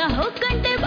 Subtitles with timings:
[0.00, 0.78] ザ・北海帝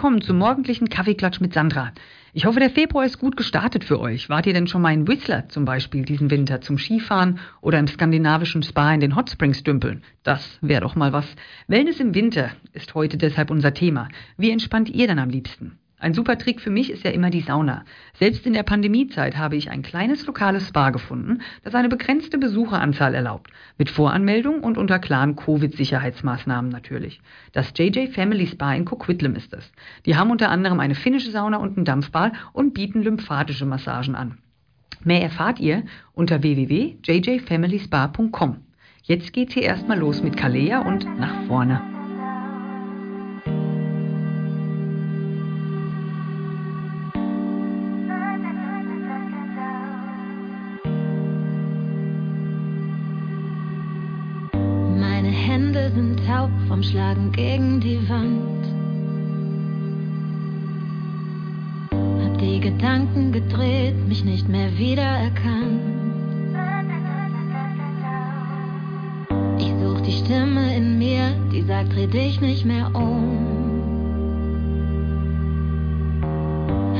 [0.00, 1.92] willkommen zum morgendlichen Kaffeeklatsch mit Sandra.
[2.32, 4.30] Ich hoffe, der Februar ist gut gestartet für euch.
[4.30, 7.86] Wart ihr denn schon mal in Whistler zum Beispiel diesen Winter zum Skifahren oder im
[7.86, 10.02] skandinavischen Spa in den Hot Springs dümpeln?
[10.22, 11.26] Das wäre doch mal was.
[11.66, 14.08] Wellness im Winter ist heute deshalb unser Thema.
[14.38, 15.78] Wie entspannt ihr dann am liebsten?
[16.00, 17.84] Ein super Trick für mich ist ja immer die Sauna.
[18.18, 23.14] Selbst in der Pandemiezeit habe ich ein kleines lokales Spa gefunden, das eine begrenzte Besucheranzahl
[23.14, 23.50] erlaubt.
[23.76, 27.20] Mit Voranmeldung und unter klaren Covid-Sicherheitsmaßnahmen natürlich.
[27.52, 29.70] Das JJ Family Spa in Coquitlam ist es.
[30.06, 34.38] Die haben unter anderem eine finnische Sauna und ein Dampfbad und bieten lymphatische Massagen an.
[35.04, 35.82] Mehr erfahrt ihr
[36.14, 38.56] unter www.jjfamilyspa.com.
[39.02, 41.99] Jetzt geht's hier erstmal los mit Kalea und nach vorne.
[56.80, 58.64] Taub vom Schlagen gegen die Wand.
[62.24, 65.80] Hab die Gedanken gedreht, mich nicht mehr wiedererkannt.
[69.58, 73.38] Ich such die Stimme in mir, die sagt, dreh dich nicht mehr um.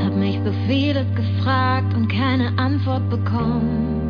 [0.03, 4.00] Hab mich so vieles gefragt und keine Antwort bekommen.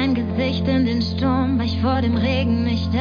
[0.00, 3.00] Dein Gesicht in den Sturm, weich vor dem Regen nicht aus.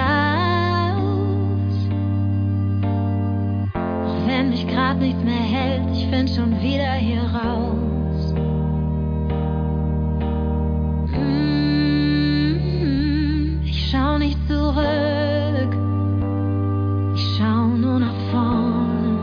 [3.73, 8.33] Auch wenn mich grad nichts mehr hält, ich find schon wieder hier raus.
[11.13, 12.49] Mm,
[13.63, 15.73] Ich schau nicht zurück,
[17.15, 19.19] ich schau nur nach vorne.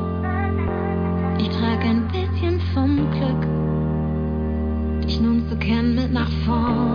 [1.39, 3.47] Ich trag ein bisschen vom Glück
[5.07, 6.86] dich nun zu kennen mit nach vorne.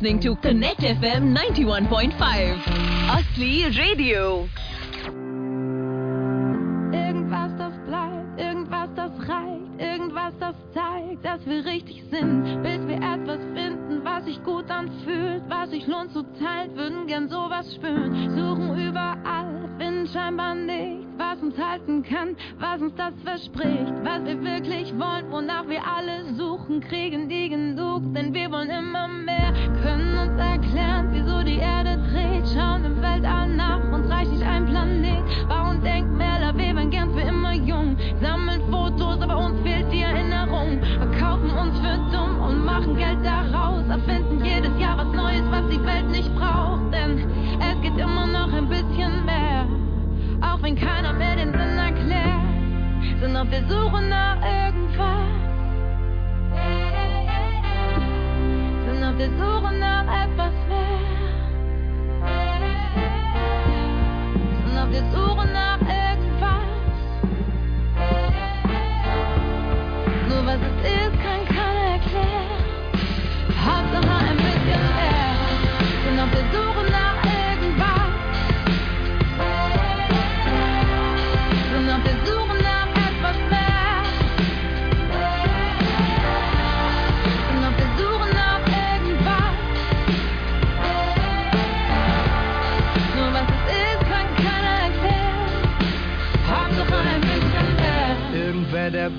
[0.00, 2.16] Listening to Connect FM 91.5.
[3.10, 4.48] Asli Radio.
[6.90, 12.96] Irgendwas, das bleibt, irgendwas, das reicht, irgendwas, das zeigt, dass wir richtig sind, bis wir
[12.96, 18.30] etwas finden, was sich gut anfühlt, was sich lohnt zu teilen, würden gern sowas spüren.
[18.30, 18.49] Suchen
[21.40, 23.92] was uns halten kann, was uns das verspricht.
[24.04, 29.08] Was wir wirklich wollen, wonach wir alle suchen, kriegen die genug, denn wir wollen immer
[29.08, 29.52] mehr.
[29.82, 34.66] Können uns erklären, wieso die Erde dreht, schauen im Weltall nach, uns reicht nicht ein
[34.66, 35.48] Planet.
[35.48, 40.78] Bauen Denkmäler, wir wären gern für immer jung, sammeln Fotos, aber uns fehlt die Erinnerung.
[40.98, 45.82] Verkaufen uns für dumm und machen Geld daraus, erfinden jedes Jahr was Neues, was die
[45.84, 47.18] Welt nicht braucht, denn
[47.60, 48.49] es geht immer noch
[53.52, 55.10] erklärt, sind auf der Suche nach irgendwas.
[58.86, 59.30] Sind auf der
[59.78, 59.89] nach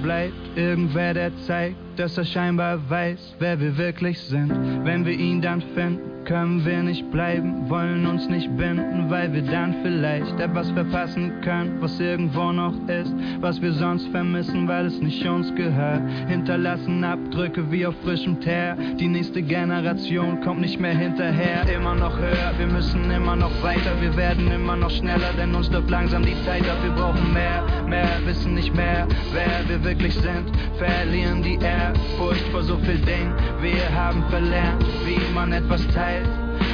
[0.01, 4.51] bleibt, irgendwer, der zeigt, dass er scheinbar weiß, wer wir wirklich sind.
[4.83, 9.41] Wenn wir ihn dann finden, können wir nicht bleiben, wollen uns nicht binden, weil wir
[9.41, 14.97] dann vielleicht etwas verpassen können, was irgendwo noch ist, was wir sonst vermissen, weil es
[15.01, 16.01] nicht uns gehört.
[16.29, 18.77] Hinterlassen Abdrücke wie auf frischem Teer.
[18.97, 21.67] Die nächste Generation kommt nicht mehr hinterher.
[21.67, 25.69] Immer noch höher, wir müssen immer noch weiter, wir werden immer noch schneller, denn uns
[25.69, 26.77] läuft langsam die Zeit ab.
[26.81, 30.49] Wir brauchen mehr, mehr, wissen nicht mehr, wer wir wirklich sind.
[30.77, 33.33] Verlieren die Ehrfurcht vor so viel Dingen.
[33.61, 36.20] Wir haben verlernt, wie man etwas teilt,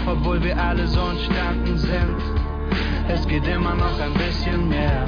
[0.07, 2.21] obwohl wir alle so entstanden sind.
[3.09, 5.07] Es geht immer noch ein bisschen mehr,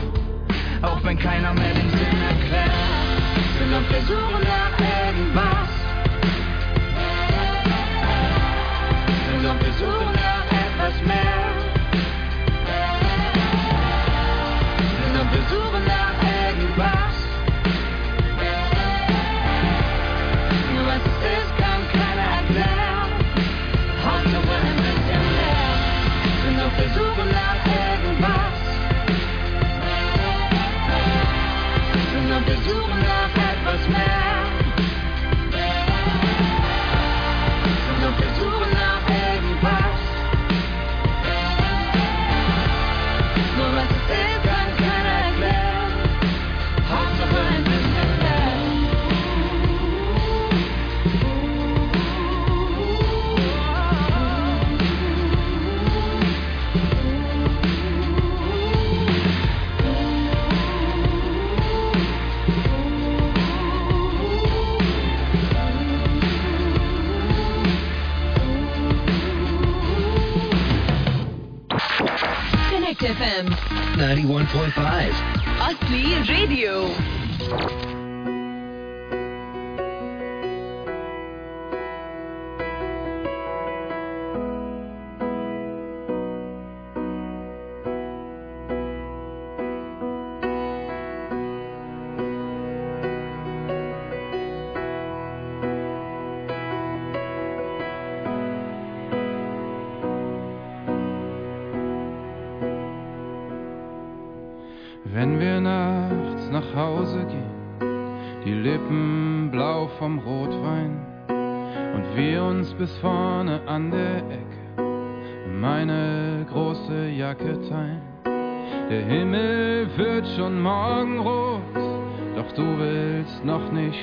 [0.81, 2.72] auch wenn keiner mehr den Sinn erklärt.
[3.57, 5.69] Sind auf der Suche nach irgendwas.
[9.31, 11.49] Sind auf der Suche nach etwas mehr.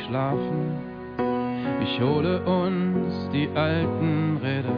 [0.06, 0.78] Schlafen.
[1.82, 4.76] Ich hole uns die alten Räder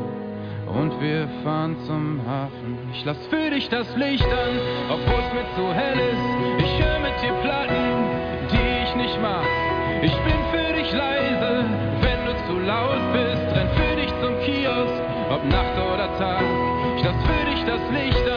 [0.66, 2.78] und wir fahren zum Hafen.
[2.92, 4.54] Ich lass für dich das Licht an,
[4.90, 6.64] obwohl's mir zu hell ist.
[6.64, 7.88] Ich höre mit dir Platten,
[8.52, 9.46] die ich nicht mag.
[10.02, 11.64] Ich bin für dich leise,
[12.02, 13.56] wenn du zu laut bist.
[13.56, 16.44] Renn für dich zum Kiosk, ob Nacht oder Tag.
[16.96, 18.27] Ich lass für dich das Licht an,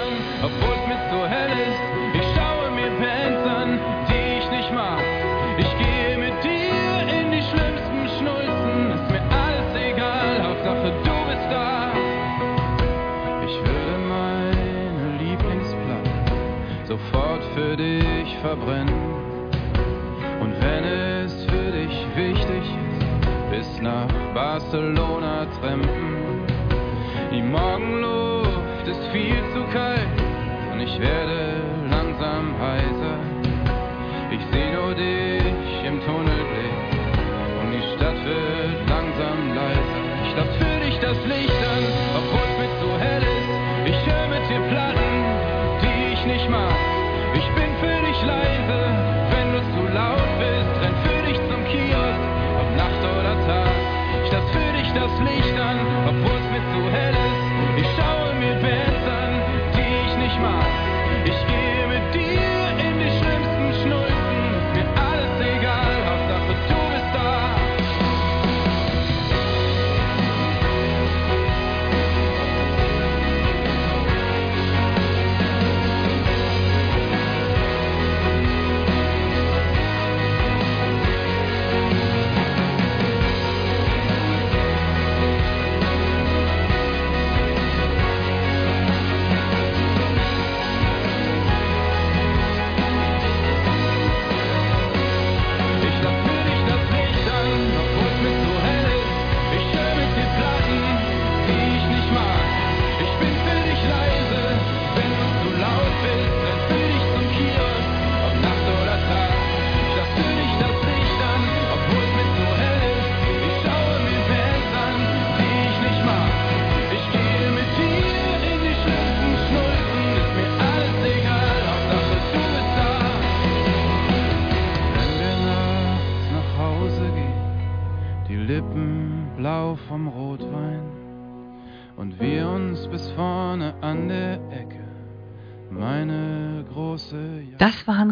[18.41, 19.21] verbrennen.
[20.41, 26.45] Und wenn es für dich wichtig ist, bis nach Barcelona trampen.
[27.31, 30.07] Die Morgenluft ist viel zu kalt
[30.71, 33.15] und ich werde langsam heiser.
[34.31, 36.77] Ich seh nur dich im Tunnelblick
[37.61, 40.01] und die Stadt wird langsam leiser.
[40.25, 41.83] Ich lass für dich das Licht an,
[42.17, 43.91] obwohl es mir zu hell ist.
[43.91, 45.11] Ich höre mit dir Platten,
[45.81, 47.00] die ich nicht mag.
[47.33, 48.79] Ich bin für dich leise,
[49.31, 50.71] wenn du zu laut bist.
[50.81, 52.21] Renn für dich zum Kiosk,
[52.59, 53.75] ob Nacht oder Tag.
[54.25, 57.81] Ich lass für dich das Licht an, obwohl es mir zu hell ist.
[57.81, 59.33] Ich schaue mir Bands an,
[59.75, 60.67] die ich nicht mag.
[61.25, 61.70] Ich gehe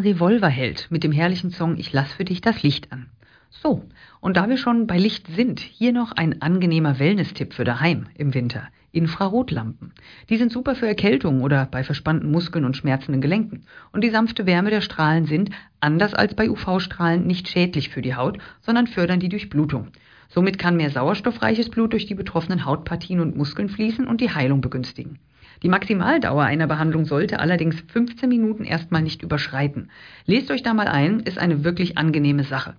[0.00, 3.06] Revolverheld mit dem herrlichen Song Ich lass für dich das Licht an.
[3.50, 3.84] So,
[4.20, 8.34] und da wir schon bei Licht sind, hier noch ein angenehmer Wellness-Tipp für daheim im
[8.34, 8.68] Winter.
[8.92, 9.92] Infrarotlampen.
[10.28, 13.64] Die sind super für Erkältung oder bei verspannten Muskeln und schmerzenden Gelenken.
[13.92, 18.16] Und die sanfte Wärme der Strahlen sind, anders als bei UV-Strahlen, nicht schädlich für die
[18.16, 19.88] Haut, sondern fördern die Durchblutung.
[20.28, 24.60] Somit kann mehr sauerstoffreiches Blut durch die betroffenen Hautpartien und Muskeln fließen und die Heilung
[24.60, 25.18] begünstigen.
[25.62, 29.90] Die Maximaldauer einer Behandlung sollte allerdings 15 Minuten erstmal nicht überschreiten.
[30.24, 32.76] Lest euch da mal ein, ist eine wirklich angenehme Sache.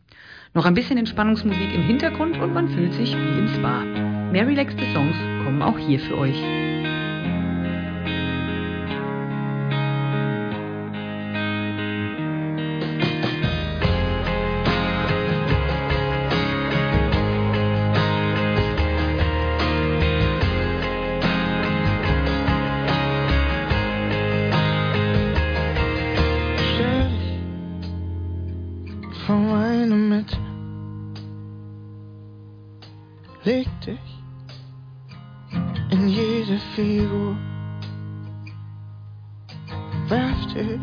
[0.54, 3.84] Noch ein bisschen Entspannungsmusik im Hintergrund und man fühlt sich wie im Spa.
[4.32, 6.71] Mehr relaxte Songs kommen auch hier für euch.
[40.54, 40.80] Dich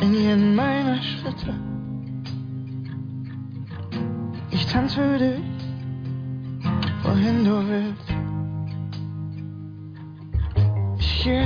[0.00, 1.54] in jeden meiner Schritte.
[4.50, 5.40] Ich tanz für dich,
[7.02, 8.08] wohin du willst.
[10.98, 11.44] Ich geh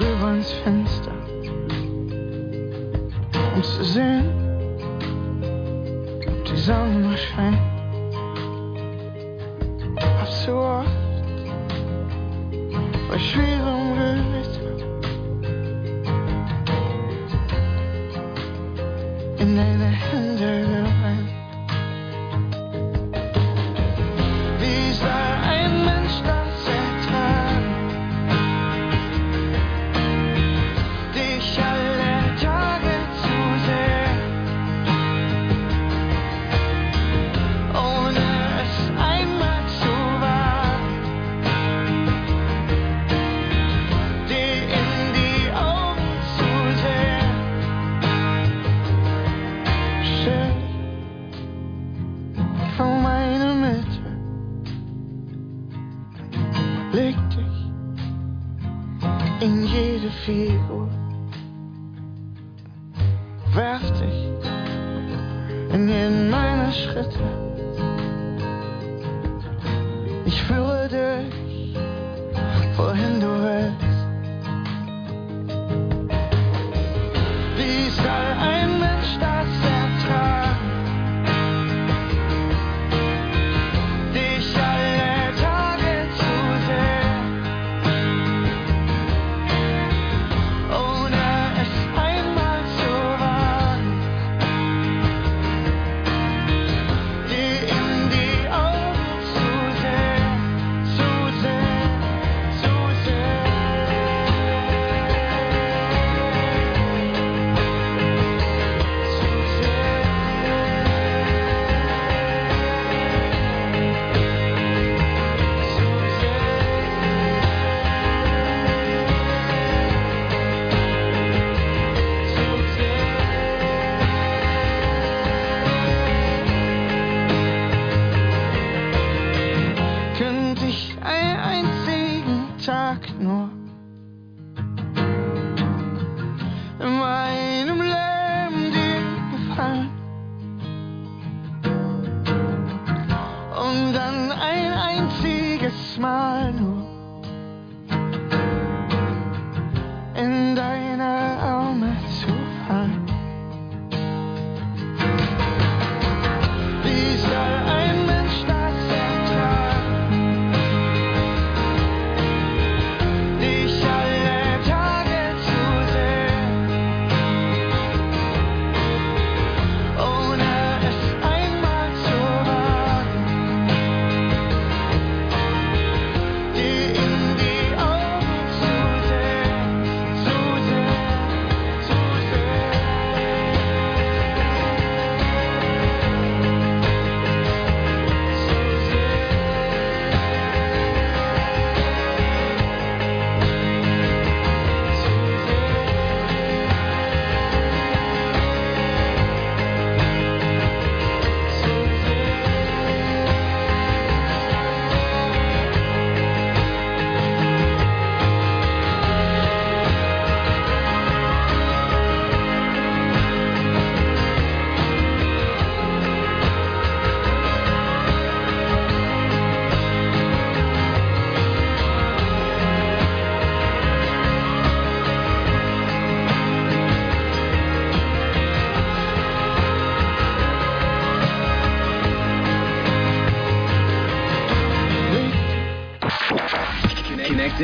[0.00, 1.12] rüber ins Fenster,
[3.54, 4.26] um zu sehen,
[6.26, 7.58] ob die Sonne noch scheint.
[10.00, 10.88] Hab zu oft
[13.10, 13.77] bei schwerem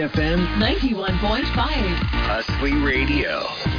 [0.09, 1.45] FM, 91.5.
[1.45, 3.74] Hustly Radio.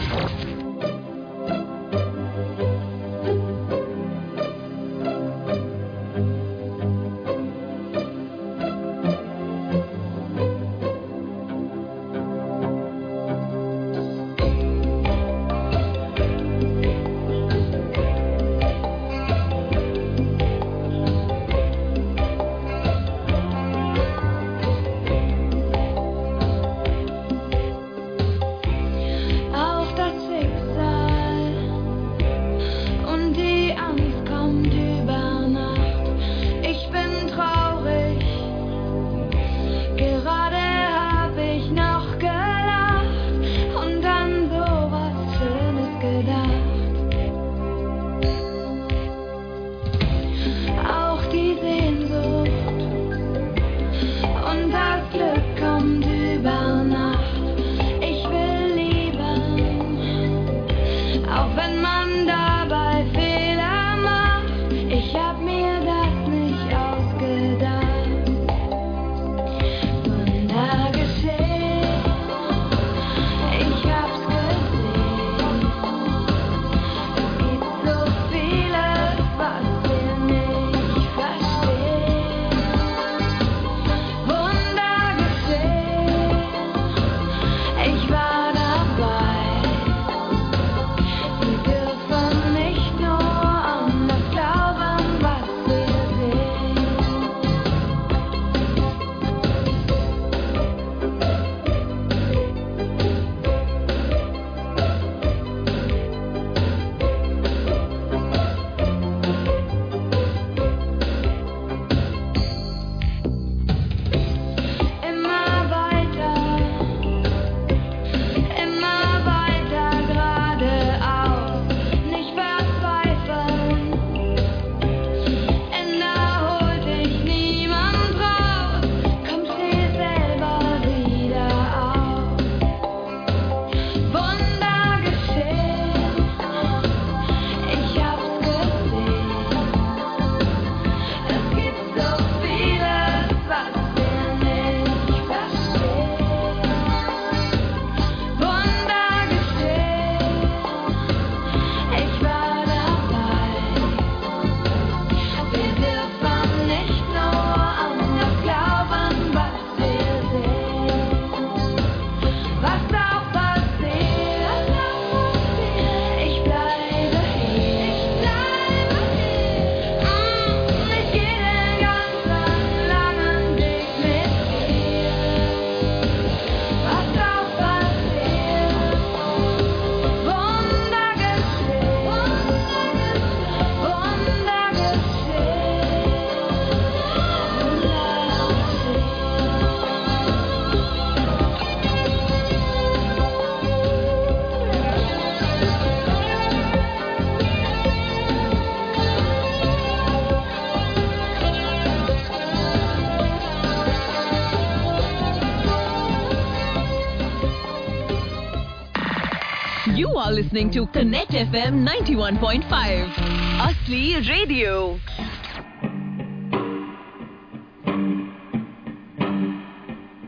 [210.56, 213.12] Listening to Connect FM 91.5.
[213.60, 214.98] Asli Radio.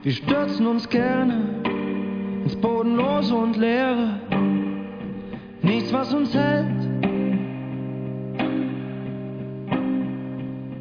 [0.04, 1.62] Wir stürzen uns gerne
[2.44, 4.20] ins Bodenlose und Leere.
[5.62, 6.76] Nichts, was uns hält.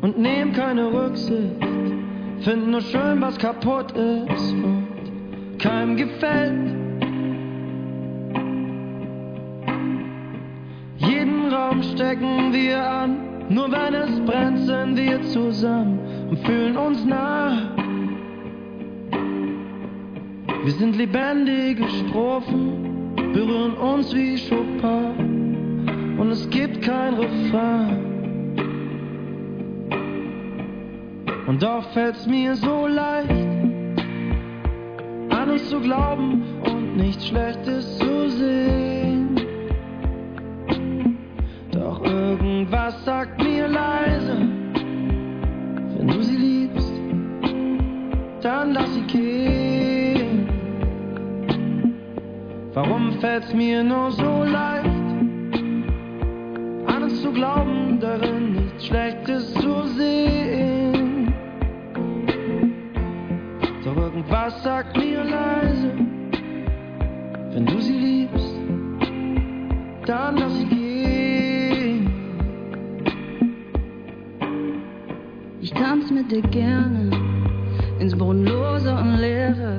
[0.01, 1.63] Und nehmen keine Rücksicht.
[2.41, 6.76] Finden nur schön, was kaputt ist und keinem gefällt.
[11.97, 13.17] Stecken wir an.
[13.49, 17.75] Nur wenn es brennt, sind wir zusammen und fühlen uns nah.
[20.65, 28.05] Wir sind lebendige Strophen, berühren uns wie Chopin und es gibt kein Refrain.
[31.47, 33.31] Und doch fällt's mir so leicht,
[35.31, 38.76] an uns zu glauben und nichts Schlechtes zu sehen.
[42.87, 44.37] Irgendwas sagt mir leise,
[45.97, 46.93] wenn du sie liebst,
[48.43, 50.49] dann lass sie gehen.
[52.75, 54.87] Warum fällt's mir nur so leicht,
[57.03, 61.35] uns zu glauben, darin nichts Schlechtes zu sehen?
[63.85, 65.93] Doch irgendwas sagt mir leise,
[67.53, 68.55] wenn du sie liebst,
[70.07, 70.76] dann lass sie gehen.
[76.29, 77.11] Dir gerne
[78.01, 79.79] ins Bodenlose und Leere.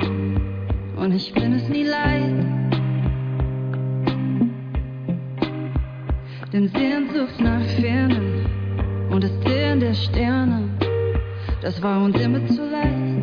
[0.96, 2.46] Und ich bin es nie leid.
[6.54, 8.46] Denn Sehnsucht nach Fernen
[9.10, 10.70] und das Zählen der Sterne,
[11.62, 13.18] das war uns immer zu leicht.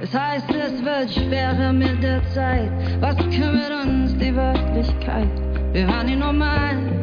[0.00, 2.70] Es heißt, es wird schwerer mit der Zeit.
[3.00, 5.28] Was kümmert uns die Wirklichkeit?
[5.72, 7.01] Wir waren nie normal.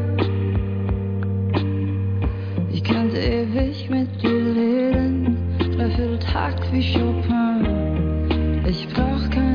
[3.50, 8.66] Ewig mit dir reden, dreiviertel Takt wie Chopin.
[8.66, 9.49] Ich brauch kein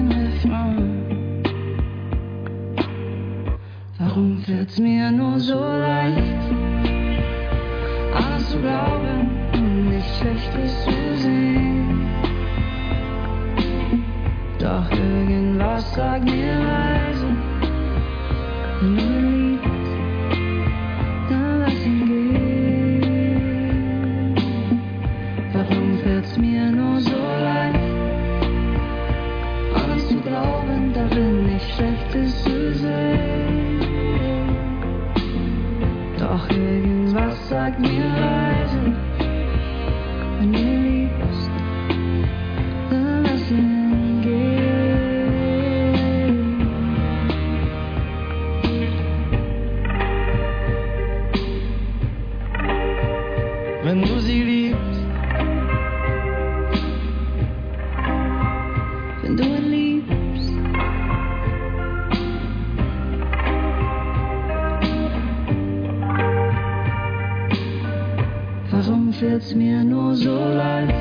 [69.85, 70.95] nur so leicht,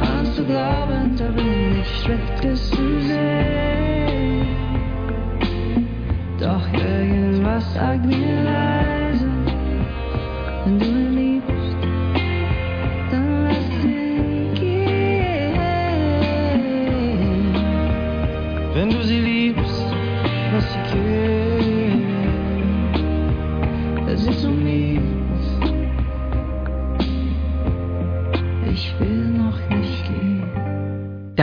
[0.00, 4.46] an zu glauben, darin nichts Schlechtes zu sehen?
[6.40, 9.25] Doch irgendwas sagt mir leise,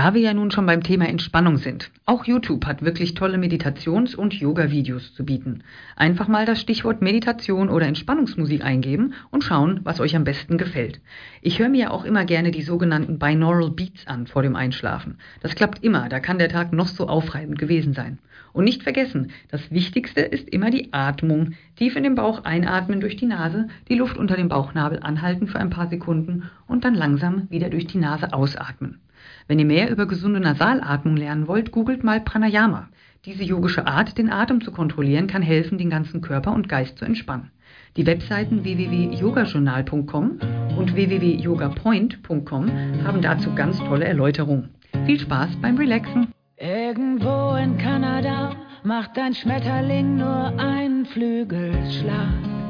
[0.04, 1.90] Da wir ja nun schon beim Thema Entspannung sind.
[2.06, 5.64] Auch YouTube hat wirklich tolle Meditations- und Yoga-Videos zu bieten.
[5.96, 11.00] Einfach mal das Stichwort Meditation oder Entspannungsmusik eingeben und schauen, was euch am besten gefällt.
[11.42, 15.20] Ich höre mir ja auch immer gerne die sogenannten Binaural Beats an vor dem Einschlafen.
[15.42, 18.20] Das klappt immer, da kann der Tag noch so aufreibend gewesen sein.
[18.52, 21.54] Und nicht vergessen, das Wichtigste ist immer die Atmung.
[21.78, 25.62] Tief in den Bauch einatmen durch die Nase, die Luft unter dem Bauchnabel anhalten für
[25.62, 29.00] ein paar Sekunden und dann langsam wieder durch die Nase ausatmen.
[29.48, 32.90] Wenn ihr mehr über gesunde Nasalatmung lernen wollt, googelt mal Pranayama.
[33.26, 37.06] Diese yogische Art, den Atem zu kontrollieren, kann helfen, den ganzen Körper und Geist zu
[37.06, 37.52] entspannen.
[37.96, 40.40] Die Webseiten www.yogajournal.com
[40.78, 42.72] und www.yogapoint.com
[43.04, 44.70] haben dazu ganz tolle Erläuterungen.
[45.06, 46.28] Viel Spaß beim Relaxen!
[46.58, 52.63] Irgendwo in Kanada macht ein Schmetterling nur einen Flügelschlag.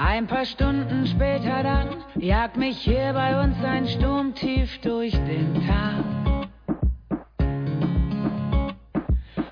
[0.00, 1.88] Ein paar Stunden später dann
[2.20, 6.04] jagt mich hier bei uns ein Sturm tief durch den Tag.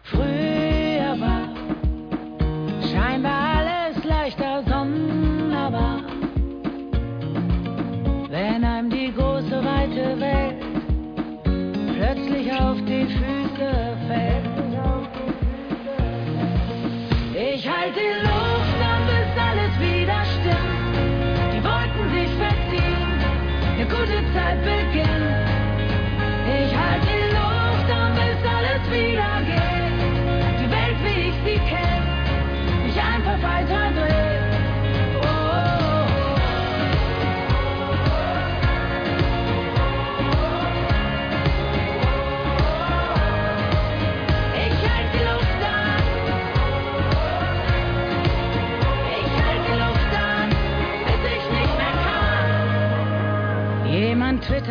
[0.05, 1.49] Früher war
[2.81, 6.03] scheinbar alles leichter sonderbar,
[8.31, 10.65] wenn einem die große weite Welt
[11.97, 14.26] plötzlich auf die Füße fällt.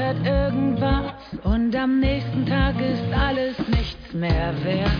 [0.05, 1.13] Twittert irgendwas
[1.43, 4.91] und am nächsten Tag ist alles nichts mehr wert.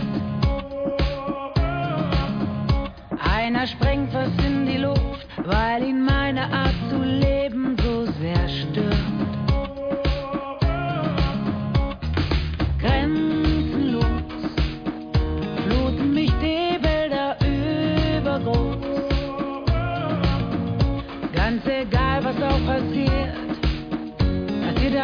[3.19, 6.73] Einer sprengt was in die Luft, weil ihn meine Art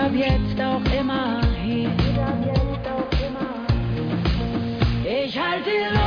[0.02, 1.92] ab jetzt auch immer hier.
[5.06, 6.01] Ich halte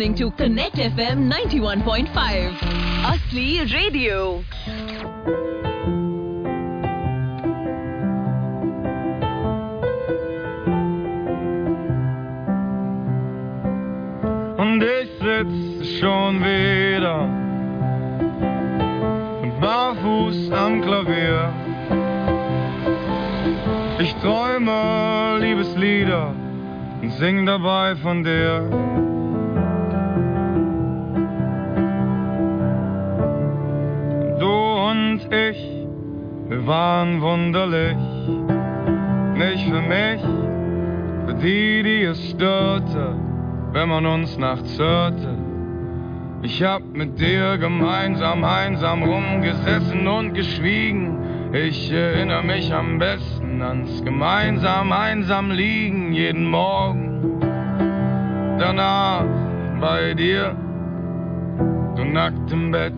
[0.00, 2.56] listening to Connect FM 91.5.
[3.04, 4.42] Asli Radio.
[14.56, 17.28] Und ich sitz schon wieder
[19.60, 21.52] barfuß am Klavier.
[23.98, 26.32] Ich träume Liebeslieder
[27.02, 29.09] und sing dabei von dir.
[36.70, 37.96] Waren wunderlich.
[39.34, 40.22] Nicht für mich,
[41.26, 43.16] für die, die es störte,
[43.72, 45.36] wenn man uns nachts hörte.
[46.42, 51.18] Ich hab mit dir gemeinsam einsam rumgesessen und geschwiegen.
[51.52, 57.40] Ich erinnere mich am besten ans gemeinsam einsam liegen jeden Morgen.
[58.60, 59.24] Danach
[59.80, 60.54] bei dir,
[61.96, 62.94] du nackt im Bett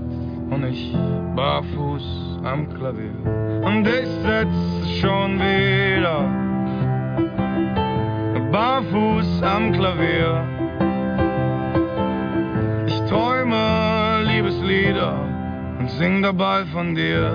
[0.51, 0.95] und ich
[1.35, 3.52] barfuß am Klavier.
[3.63, 6.29] Und ich sitz schon wieder
[8.53, 10.45] barfuß am Klavier.
[12.87, 15.15] Ich träume Liebeslieder
[15.79, 17.31] und sing dabei von dir.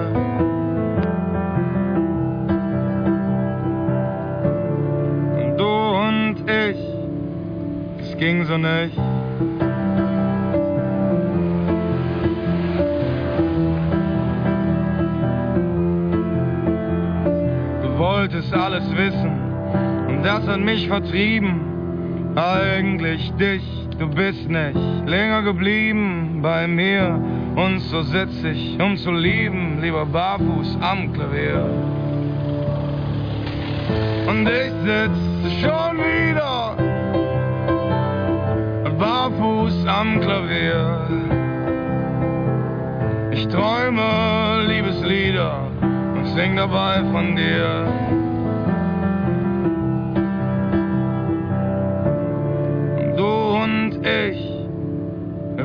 [5.37, 6.77] Und du und ich,
[7.99, 8.97] es ging so nicht.
[18.38, 19.32] Wolltest alles wissen
[20.08, 22.36] und das hat mich vertrieben.
[22.36, 23.63] Eigentlich dich,
[23.97, 27.19] du bist nicht länger geblieben bei mir.
[27.56, 31.65] Und so sitz ich, um zu lieben, lieber barfuß am Klavier.
[34.28, 35.17] Und ich sitz
[35.62, 36.76] schon wieder
[39.00, 41.08] barfuß am Klavier.
[43.32, 48.26] Ich träume Liebeslieder und sing dabei von dir.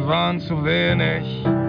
[0.06, 1.61] Waren zu wenig.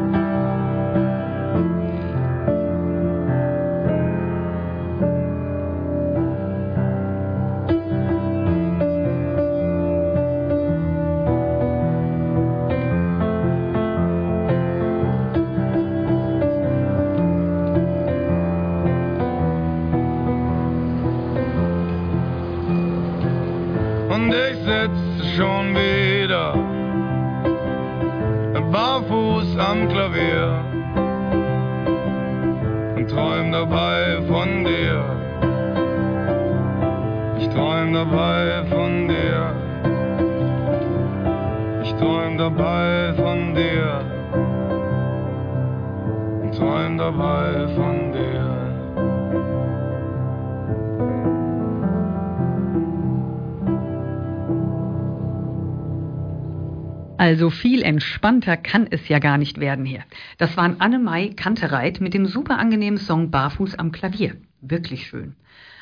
[57.23, 60.03] Also viel entspannter kann es ja gar nicht werden hier.
[60.39, 64.35] Das waren Annemai Kantereit mit dem super angenehmen Song Barfuß am Klavier.
[64.59, 65.37] Wirklich schön.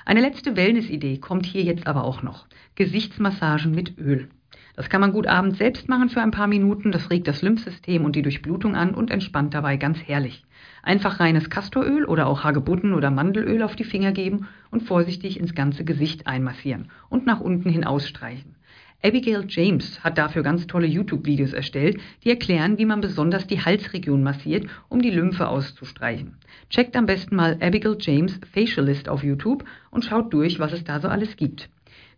[0.06, 2.46] Eine letzte Wellness-Idee kommt hier jetzt aber auch noch.
[2.76, 4.30] Gesichtsmassagen mit Öl.
[4.76, 6.92] Das kann man gut abends selbst machen für ein paar Minuten.
[6.92, 10.46] Das regt das Lymphsystem und die Durchblutung an und entspannt dabei ganz herrlich.
[10.84, 15.56] Einfach reines Castoröl oder auch Hagebutten oder Mandelöl auf die Finger geben und vorsichtig ins
[15.56, 18.58] ganze Gesicht einmassieren und nach unten hin ausstreichen.
[19.04, 24.22] Abigail James hat dafür ganz tolle YouTube-Videos erstellt, die erklären, wie man besonders die Halsregion
[24.22, 26.36] massiert, um die Lymphe auszustreichen.
[26.70, 31.00] Checkt am besten mal Abigail James Facialist auf YouTube und schaut durch, was es da
[31.00, 31.70] so alles gibt.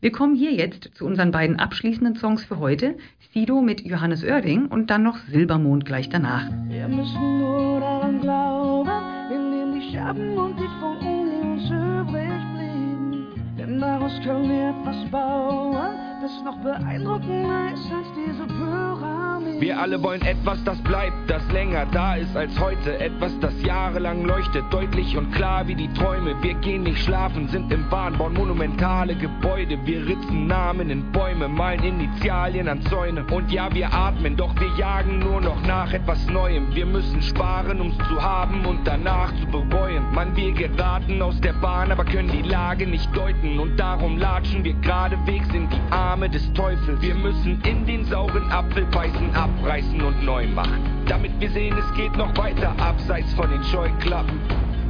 [0.01, 2.97] Wir kommen hier jetzt zu unseren beiden abschließenden Songs für heute,
[3.33, 6.49] Sido mit Johannes Oerding und dann noch Silbermond gleich danach.
[6.67, 8.89] Wir müssen nur daran glauben,
[9.29, 13.27] nehmen die Scherben und die Funken, die uns übrig blieben.
[13.57, 19.59] Denn daraus können wir etwas bauen, das noch beeindruckender ist als diese Pyramide.
[19.59, 22.97] Wir alle wollen etwas, das bleibt, das länger da ist als heute.
[22.97, 26.33] Etwas, das jahrelang leuchtet, deutlich und klar wie die Träume.
[26.41, 29.77] Wir gehen nicht schlafen, sind im Wahn, bauen monumentale Gebäude.
[29.85, 33.25] Wir ritzen Namen in Bäume, malen Initialien an Zäune.
[33.29, 36.73] Und ja, wir atmen, doch wir jagen nur noch nach etwas Neuem.
[36.73, 40.05] Wir müssen sparen, um's zu haben und danach zu bereuen.
[40.13, 43.59] Mann, wir geraten aus der Bahn, aber können die Lage nicht deuten.
[43.59, 47.01] Und darum latschen wir geradewegs in die Arme des Teufels.
[47.01, 50.79] Wir müssen in den sauren Apfel beißen, abreißen und neu machen.
[51.07, 54.39] Damit wir sehen, es geht noch weiter, abseits von den Scheuklappen.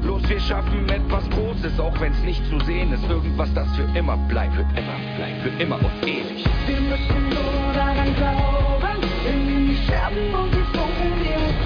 [0.03, 3.09] Los, wir schaffen etwas Großes, auch wenn's nicht zu sehen ist.
[3.09, 6.45] Irgendwas, das für immer bleibt, für immer bleibt, für immer und ewig.
[6.67, 11.63] Wir müssen nur daran glauben, nehmen die Scherben und die Funken, die uns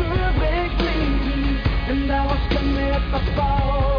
[0.78, 1.60] blieben.
[1.90, 3.97] Denn daraus können wir etwas bauen,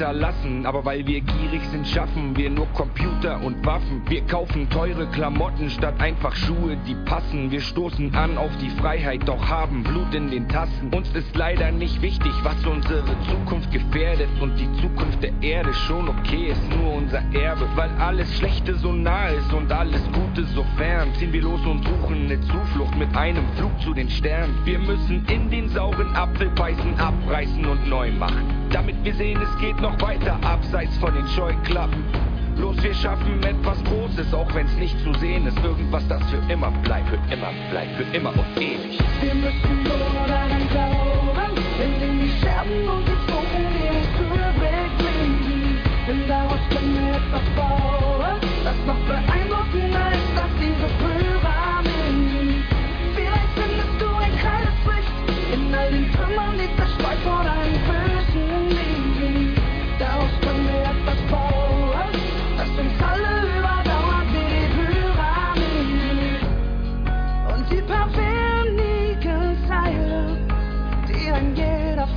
[0.00, 0.64] hinterlassen.
[0.64, 4.02] Aber weil wir gierig sind, schaffen wir nur Computer und Waffen.
[4.08, 7.50] Wir kaufen teure Klamotten statt einfach Schuhe, die passen.
[7.50, 10.92] Wir stoßen an auf die Freiheit, doch haben Blut in den Tassen.
[10.94, 14.28] Uns ist leider nicht wichtig, was unsere Zukunft gefährdet.
[14.40, 17.68] Und die Zukunft der Erde schon okay ist nur unser Erbe.
[17.74, 21.08] Weil alles Schlechte so nah ist und alles Gute so fern.
[21.18, 24.54] Ziehen wir los und suchen eine Zuflucht mit einem Flug zu den Sternen.
[24.64, 28.60] Wir müssen in den sauren Apfel beißen, abreißen und neu machen.
[28.72, 32.04] Damit wir sehen, es geht noch weiter, abseits von den Scheuklappen.
[32.56, 35.58] Los, wir schaffen etwas Großes, auch wenn's nicht zu sehen ist.
[35.64, 38.98] Irgendwas, das für immer bleibt, für immer bleibt, für immer und ewig.
[39.22, 45.78] Wir müssen nur daran glauben, nehmen die Scherben und die Funken, die uns übrig blieben.
[46.06, 49.99] Denn daraus können wir etwas bauen, das noch beeindruckender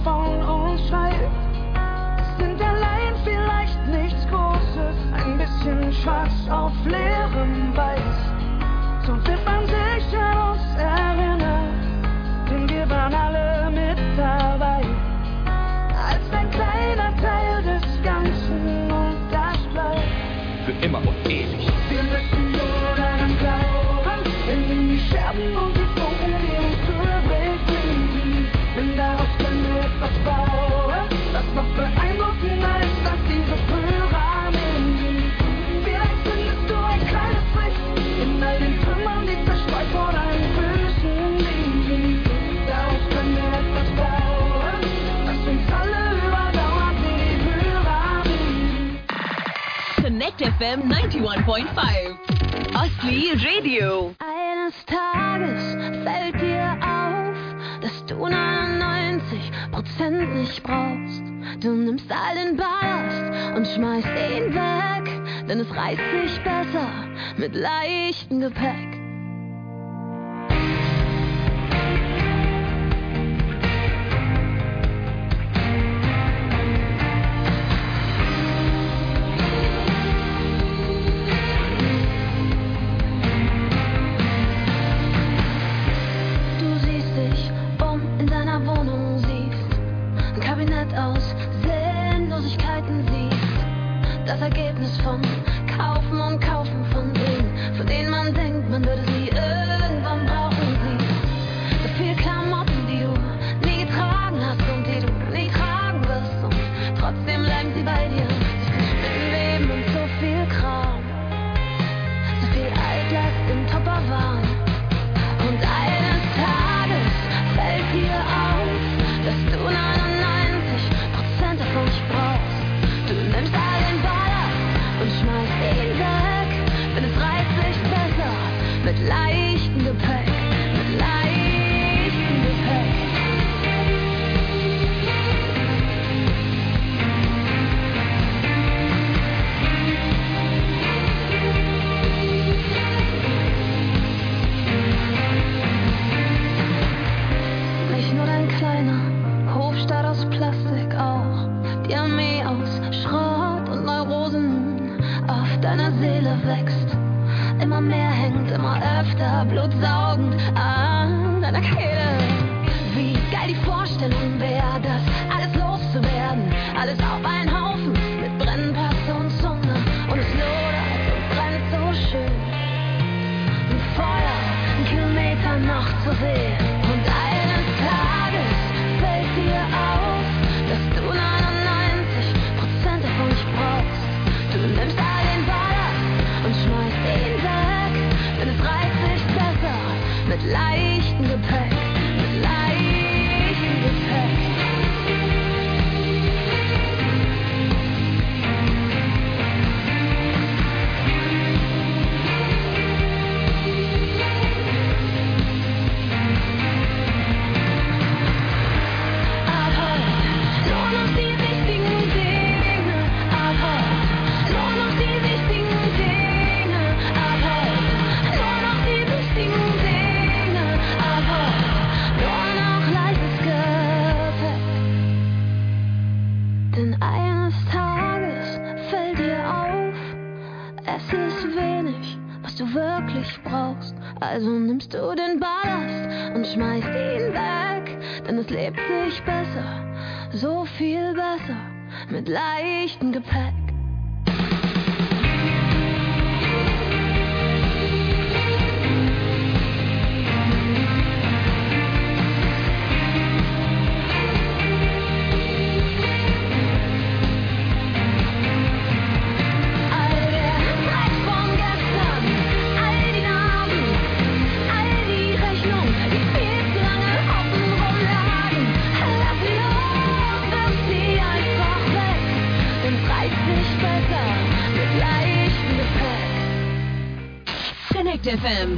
[0.04, 1.32] von uns schreibt,
[2.38, 8.20] sind allein vielleicht nichts Großes, ein bisschen schwarz auf leerem Weiß.
[9.06, 11.74] So wird man sich an uns erinnern,
[12.49, 14.82] denn wir waren alle mit dabei.
[16.10, 20.66] Als ein kleiner Teil des Ganzen und das bleibt.
[20.66, 21.83] Für immer und ewig.
[50.38, 52.18] Connect FM 91.5.
[52.74, 54.16] Asli Radio.
[54.20, 55.62] Eines Tages
[56.04, 57.36] fällt dir auf,
[57.82, 61.22] dass du 99% nicht brauchst.
[61.60, 65.10] Du nimmst all den Ballast und schmeißt ihn weg,
[65.48, 66.90] denn es reißt sich besser
[67.38, 68.93] mit leichtem Gepäck.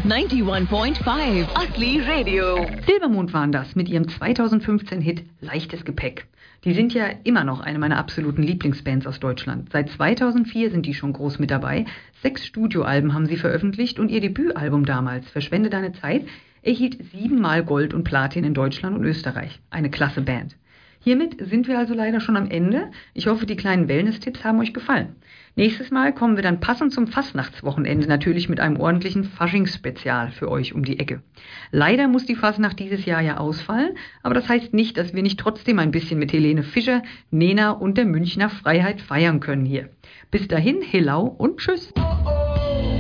[0.05, 1.47] 91.5.
[1.55, 2.67] Asli Radio.
[2.85, 6.27] Silbermond waren das mit ihrem 2015-Hit Leichtes Gepäck.
[6.63, 9.71] Die sind ja immer noch eine meiner absoluten Lieblingsbands aus Deutschland.
[9.71, 11.85] Seit 2004 sind die schon groß mit dabei.
[12.21, 16.27] Sechs Studioalben haben sie veröffentlicht und ihr Debütalbum damals, Verschwende deine Zeit,
[16.61, 19.59] erhielt siebenmal Gold und Platin in Deutschland und Österreich.
[19.71, 20.55] Eine klasse Band.
[20.99, 22.91] Hiermit sind wir also leider schon am Ende.
[23.13, 25.15] Ich hoffe, die kleinen Wellness-Tipps haben euch gefallen.
[25.57, 30.75] Nächstes Mal kommen wir dann passend zum Fastnachtswochenende natürlich mit einem ordentlichen Faschingsspezial für euch
[30.75, 31.21] um die Ecke.
[31.71, 35.39] Leider muss die Fastnacht dieses Jahr ja ausfallen, aber das heißt nicht, dass wir nicht
[35.39, 39.89] trotzdem ein bisschen mit Helene Fischer, Nena und der Münchner Freiheit feiern können hier.
[40.29, 41.93] Bis dahin, Hello und Tschüss.
[41.95, 42.94] No,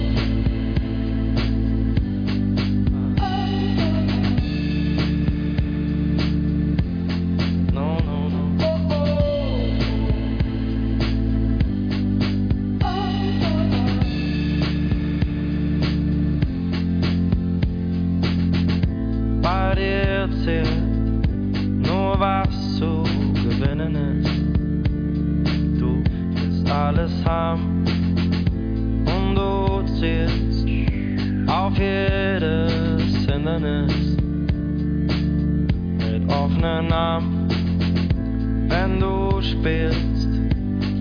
[36.61, 37.47] Ne offenen Arm.
[38.67, 40.27] Wenn du spielst,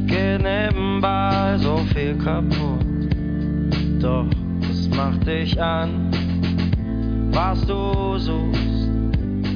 [0.07, 2.85] geht nebenbei so viel kaputt.
[4.01, 4.27] Doch
[4.71, 6.11] es macht dich an,
[7.33, 8.89] was du suchst,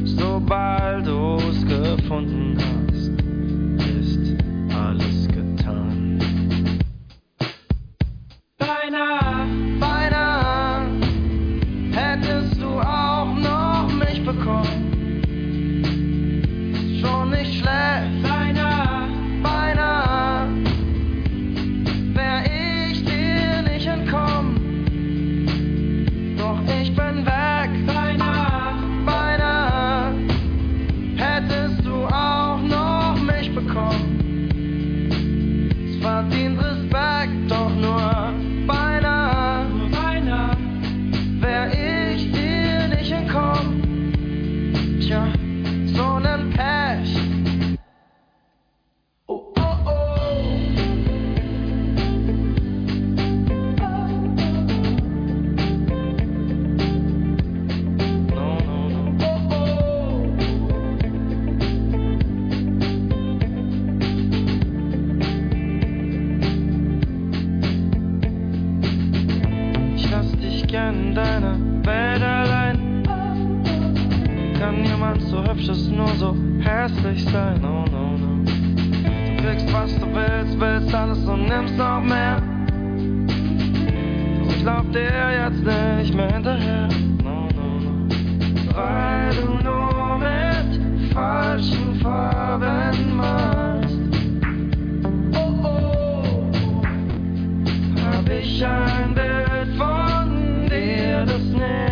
[0.04, 2.77] sobald du's gefunden hast.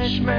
[0.08, 0.35] me.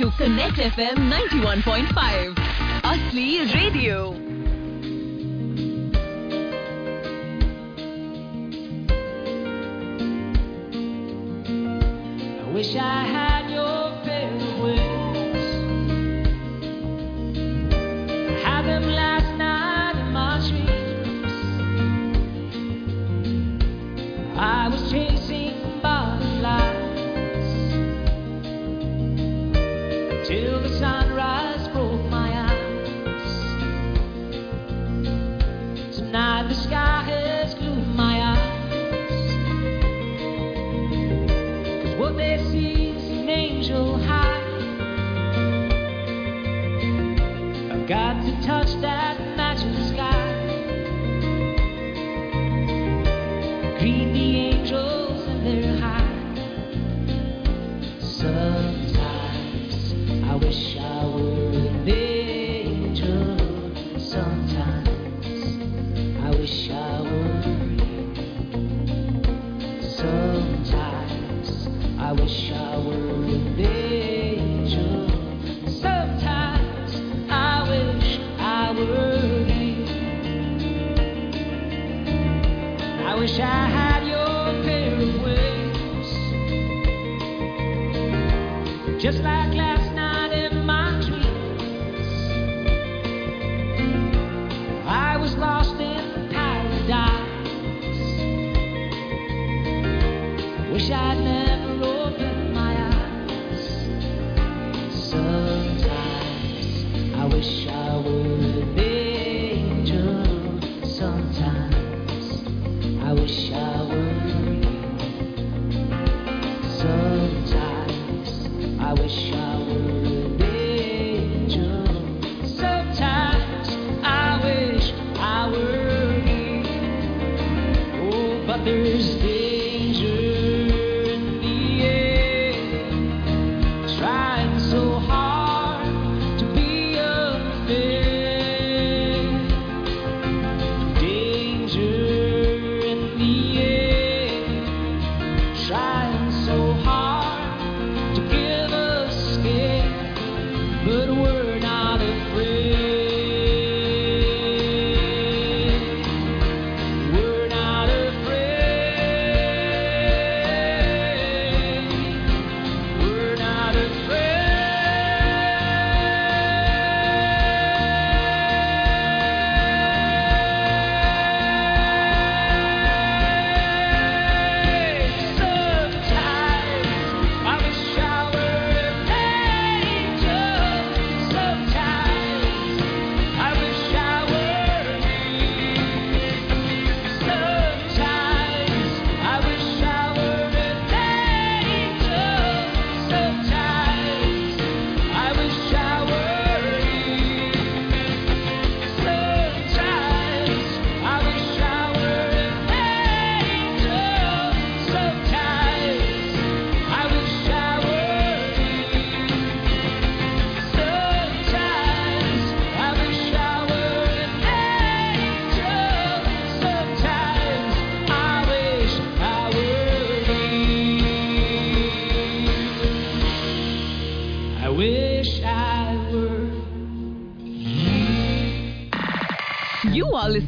[0.00, 2.34] to Connect FM 91.5.
[2.82, 4.29] Asli Radio.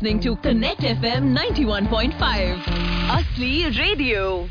[0.03, 2.59] listening to Connect FM 91.5.
[3.07, 4.49] Asli Radio.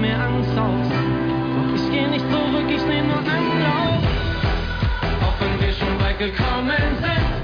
[0.00, 0.88] mehr Angst aus.
[1.56, 4.02] Doch ich gehe nicht zurück, ich nehme nur Anlauf.
[5.22, 7.37] Auch wenn wir schon weit gekommen sind.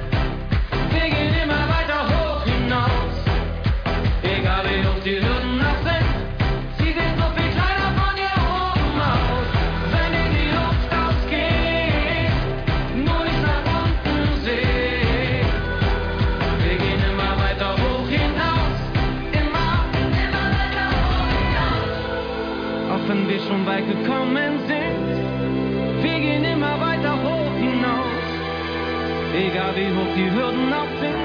[29.34, 31.23] Egal wie hoch die Hürden auch er sind.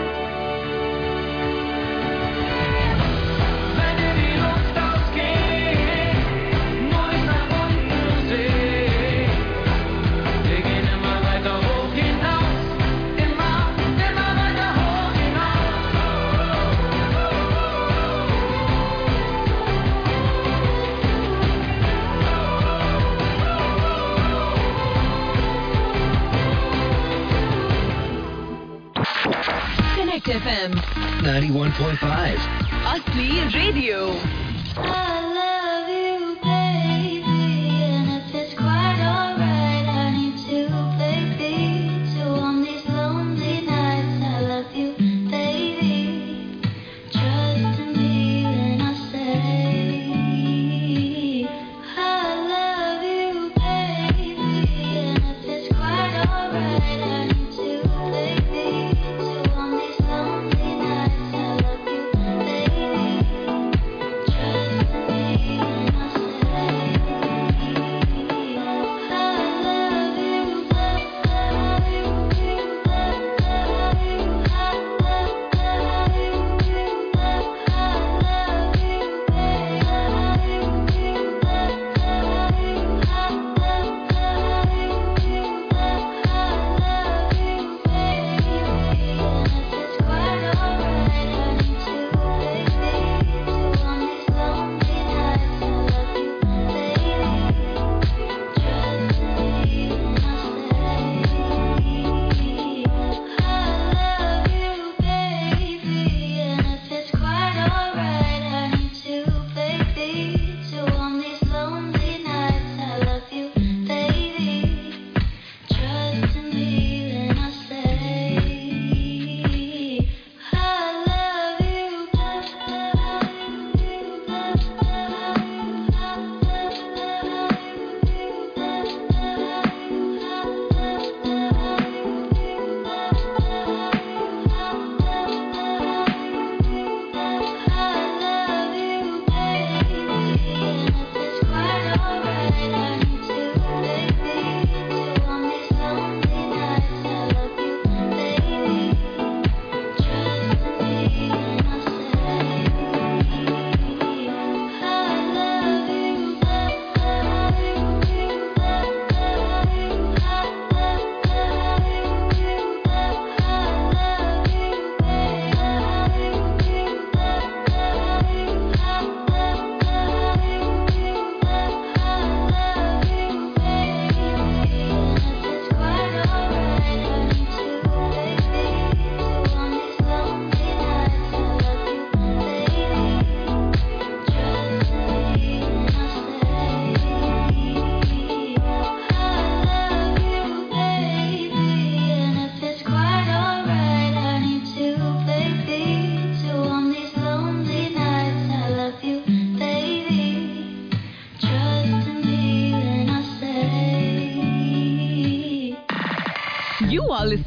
[31.21, 32.39] 91.5.
[32.85, 34.48] Ugly Radio.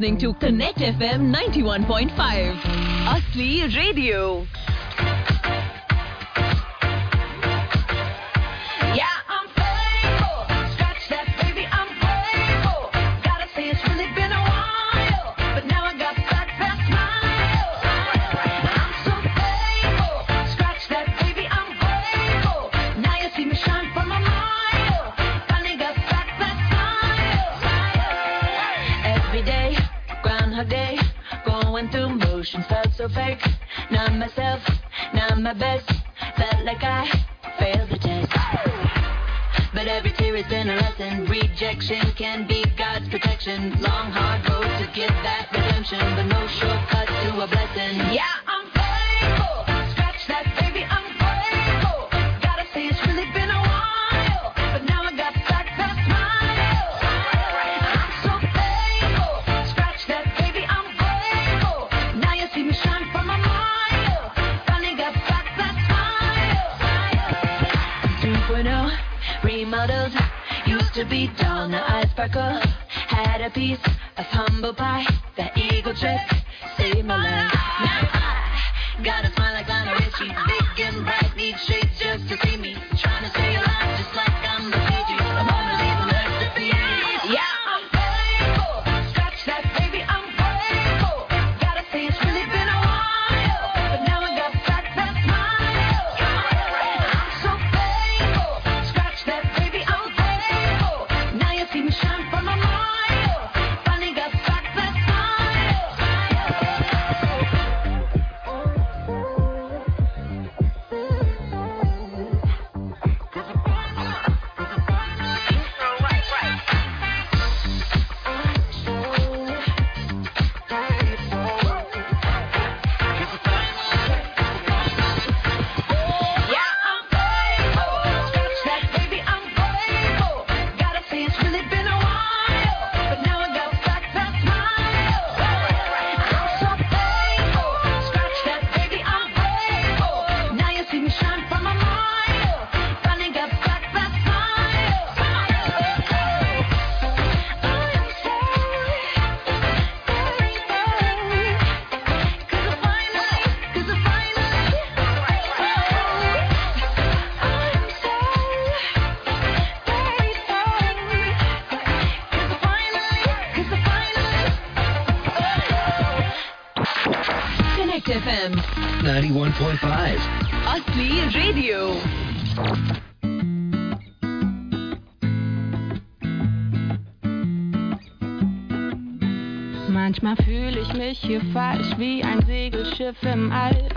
[0.03, 2.59] listening to Connect FM 91.5.
[3.07, 4.44] Asli Radio.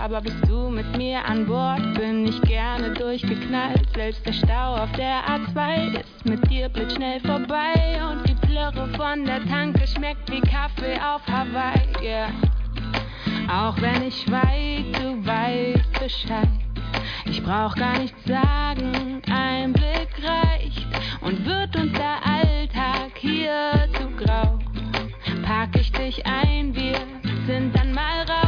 [0.06, 3.88] Aber bist du mit mir an Bord, bin ich gerne durchgeknallt.
[3.92, 8.00] Selbst der Stau auf der A2 ist mit dir blitzschnell vorbei.
[8.08, 11.88] Und die Plörre von der Tanke schmeckt wie Kaffee auf Hawaii.
[12.00, 12.28] Yeah.
[13.50, 16.48] Auch wenn ich weiß, du weißt Bescheid.
[17.24, 20.86] Ich brauch gar nichts sagen, ein Blick reicht.
[21.20, 24.56] Und wird uns der Alltag hier zu grau,
[25.42, 26.94] pack ich dich ein, wir
[27.48, 28.45] sind dann mal raus.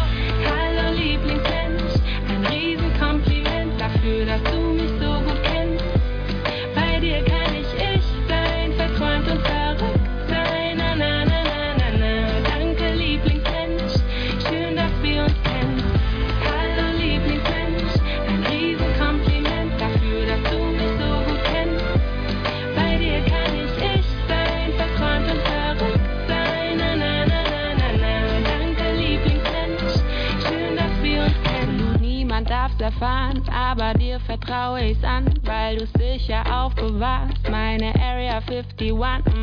[33.01, 37.49] Erfahren, aber dir vertraue ich's an, weil du's sicher aufbewahrst.
[37.49, 38.93] Meine Area 51,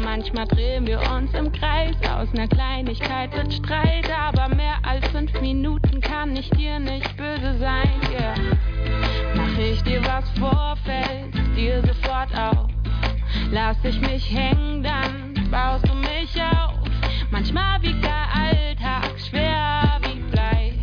[0.03, 1.95] manchmal drehen wir uns im Kreis.
[2.14, 7.58] Aus ner Kleinigkeit wird Streit, aber mehr als fünf Minuten kann ich dir nicht böse
[7.58, 7.89] sein.
[8.12, 8.36] Yeah.
[9.38, 12.68] Mach ich dir was vor, fällt's dir sofort auf.
[13.51, 16.74] Lass ich mich hängen, dann baust du mich auf.
[17.32, 20.74] Manchmal wiegt der Alltag schwer wie Blei.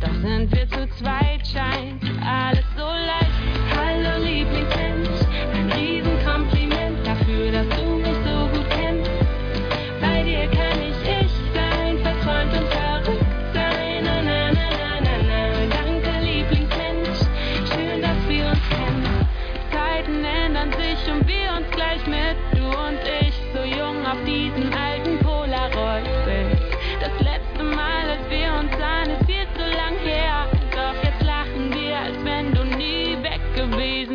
[0.00, 2.53] Doch sind wir zu zweit, scheint alles